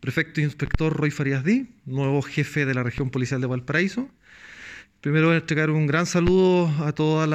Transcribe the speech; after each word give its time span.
Prefecto 0.00 0.40
Inspector 0.40 0.96
Roy 0.96 1.10
Farías 1.10 1.44
Di, 1.44 1.68
nuevo 1.84 2.22
jefe 2.22 2.64
de 2.64 2.74
la 2.74 2.82
región 2.82 3.10
policial 3.10 3.40
de 3.40 3.48
Valparaíso. 3.48 4.08
Primero 5.00 5.26
voy 5.26 5.34
a 5.34 5.38
entregar 5.38 5.70
un 5.70 5.86
gran 5.86 6.06
saludo 6.06 6.68
a 6.84 6.92
todas 6.92 7.28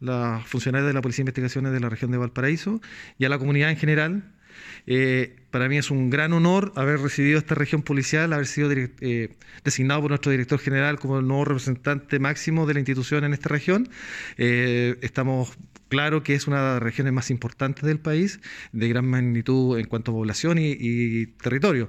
las 0.00 0.46
funcionarias 0.46 0.86
de 0.86 0.94
la 0.94 1.02
Policía 1.02 1.24
de 1.24 1.30
Investigaciones 1.30 1.72
de 1.72 1.80
la 1.80 1.88
región 1.88 2.12
de 2.12 2.18
Valparaíso 2.18 2.80
y 3.18 3.24
a 3.24 3.28
la 3.28 3.38
comunidad 3.38 3.70
en 3.70 3.76
general. 3.76 4.22
Eh, 4.86 5.36
para 5.50 5.68
mí 5.68 5.76
es 5.76 5.90
un 5.90 6.10
gran 6.10 6.32
honor 6.32 6.72
haber 6.76 7.00
recibido 7.00 7.38
esta 7.38 7.56
región 7.56 7.82
policial, 7.82 8.32
haber 8.32 8.46
sido 8.46 8.70
eh, 8.72 9.30
designado 9.64 10.02
por 10.02 10.10
nuestro 10.10 10.30
director 10.30 10.60
general 10.60 11.00
como 11.00 11.18
el 11.18 11.26
nuevo 11.26 11.44
representante 11.44 12.20
máximo 12.20 12.66
de 12.66 12.74
la 12.74 12.80
institución 12.80 13.24
en 13.24 13.34
esta 13.34 13.48
región. 13.48 13.88
Eh, 14.36 14.96
estamos 15.02 15.56
claro 15.94 16.24
que 16.24 16.34
es 16.34 16.48
una 16.48 16.56
de 16.56 16.68
las 16.74 16.82
regiones 16.82 17.12
más 17.12 17.30
importantes 17.30 17.84
del 17.84 18.00
país, 18.00 18.40
de 18.72 18.88
gran 18.88 19.06
magnitud 19.06 19.78
en 19.78 19.86
cuanto 19.86 20.10
a 20.10 20.14
población 20.14 20.58
y, 20.58 21.26
territorio. 21.26 21.88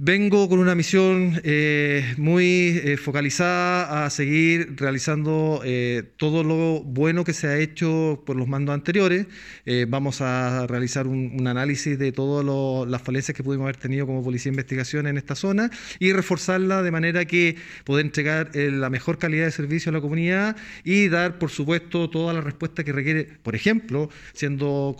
Vengo 0.00 0.48
con 0.48 0.60
una 0.60 0.76
misión 0.76 1.40
eh, 1.42 2.14
muy 2.18 2.80
eh, 2.84 2.96
focalizada 2.96 4.04
a 4.04 4.10
seguir 4.10 4.76
realizando 4.76 5.60
eh, 5.64 6.04
todo 6.16 6.44
lo 6.44 6.84
bueno 6.84 7.24
que 7.24 7.32
se 7.32 7.48
ha 7.48 7.58
hecho 7.58 8.22
por 8.24 8.36
los 8.36 8.46
mandos 8.46 8.74
anteriores. 8.74 9.26
vamos 9.88 10.20
a 10.20 10.68
realizar 10.68 11.08
un, 11.08 11.44
análisis 11.48 11.98
de 11.98 12.12
todas 12.12 12.46
las 12.88 13.02
falencias 13.02 13.36
que 13.36 13.42
pudimos 13.42 13.64
haber 13.64 13.76
tenido 13.76 14.06
como 14.06 14.22
Policía 14.22 14.50
de 14.50 14.54
Investigación 14.54 15.08
en 15.08 15.18
esta 15.18 15.34
zona 15.34 15.68
y 15.98 16.12
reforzarla 16.12 16.82
de 16.84 16.92
manera 16.92 17.24
que 17.24 17.56
poder 17.84 18.06
entregar 18.06 18.52
la 18.54 18.90
mejor 18.90 19.18
calidad 19.18 19.46
de 19.46 19.50
servicio 19.50 19.90
a 19.90 19.94
la 19.94 20.00
comunidad 20.00 20.56
y 20.84 21.08
dar, 21.08 21.40
por 21.40 21.50
supuesto, 21.50 22.08
toda 22.08 22.32
la 22.32 22.40
respuesta 22.40 22.84
que 22.84 22.92
requiere, 22.92 23.24
por 23.42 23.56
ejemplo, 23.56 24.10
siendo 24.32 24.94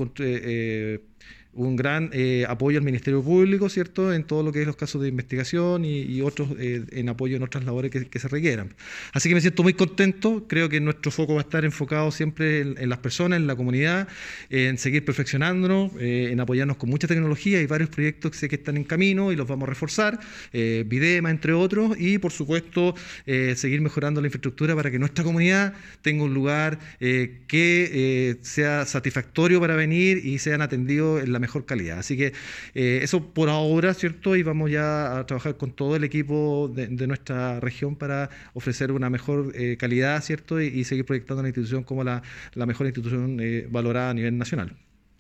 un 1.59 1.75
gran 1.75 2.11
eh, 2.13 2.47
apoyo 2.49 2.79
al 2.79 2.85
Ministerio 2.85 3.23
Público, 3.23 3.69
¿cierto?, 3.69 4.15
en 4.15 4.25
todo 4.25 4.45
lo 4.45 4.53
que 4.53 4.61
es 4.61 4.67
los 4.67 4.77
casos 4.77 5.03
de 5.03 5.09
investigación 5.09 5.85
y, 5.85 6.21
otros 6.23 6.51
eh, 6.59 6.85
en 6.93 7.09
apoyo 7.09 7.37
en 7.37 7.43
otras 7.43 7.65
labores 7.65 7.91
que, 7.91 8.19
se 8.19 8.29
requieran. 8.29 8.75
Así 9.13 9.29
que 9.29 9.35
me 9.35 9.41
siento 9.41 9.63
muy 9.63 9.75
contento, 9.75 10.45
creo 10.49 10.69
que 10.69 10.81
nuestro 10.81 11.11
foco 11.11 11.35
va 11.35 11.41
a 11.41 11.43
estar 11.43 11.65
enfocado 11.65 12.11
siempre 12.11 12.61
en, 12.61 12.89
las 12.89 12.99
personas, 12.99 13.39
en 13.39 13.47
la 13.47 13.57
comunidad, 13.57 14.09
en 14.51 14.79
seguir 14.79 15.05
perfeccionándonos, 15.05 15.93
eh, 15.99 16.29
en 16.31 16.41
apoyarnos 16.41 16.77
con 16.77 16.91
mucha 16.91 17.07
tecnología 17.09 17.61
y 17.61 17.67
varios 17.67 17.91
proyectos 17.91 18.33
que 18.33 18.39
sé 18.39 18.49
que 18.49 18.57
están 18.57 18.77
en 18.77 18.85
camino 18.85 19.33
y 19.33 19.37
los 19.37 19.47
vamos 19.47 19.67
a 19.67 19.71
reforzar, 19.71 20.19
Videma, 20.53 21.31
entre 21.31 21.53
otros, 21.53 21.97
y 21.99 22.19
por 22.19 22.33
supuesto 22.33 22.95
seguir 23.27 23.81
mejorando 23.81 24.21
la 24.21 24.27
infraestructura 24.27 24.75
para 24.75 24.91
que 24.91 24.99
nuestra 24.99 25.25
comunidad 25.25 25.75
tenga 26.03 26.25
un 26.25 26.35
lugar 26.35 26.79
que 26.99 28.39
sea 28.43 28.85
satisfactorio 28.87 29.61
para 29.61 29.77
venir 29.77 30.25
y 30.25 30.39
sean 30.39 30.63
atendidos 30.63 31.23
en 31.23 31.33
la 31.33 31.39
mejor 31.39 31.48
calidad. 31.65 31.99
Así 31.99 32.17
que 32.17 32.33
eh, 32.75 33.01
eso 33.03 33.33
por 33.33 33.49
ahora, 33.49 33.95
¿cierto? 33.95 34.37
Y 34.37 34.43
vamos 34.43 34.71
ya 34.71 35.19
a 35.19 35.27
trabajar 35.27 35.57
con 35.57 35.73
todo 35.73 35.97
el 35.97 36.05
equipo 36.05 36.71
de, 36.75 37.07
nuestra 37.07 37.61
región 37.61 37.97
para 37.97 38.31
ofrecer 38.55 38.93
una 38.93 39.11
mejor 39.11 39.53
eh, 39.55 39.77
calidad, 39.79 40.23
¿cierto? 40.23 40.61
Y, 40.61 40.85
seguir 40.85 41.05
proyectando 41.05 41.43
la 41.43 41.49
institución 41.49 41.83
como 41.83 42.05
la, 42.05 42.23
mejor 42.55 42.87
institución 42.87 43.39
eh, 43.41 43.67
valorada 43.71 44.11
a 44.11 44.15
nivel 44.15 44.39
nacional. 44.39 44.77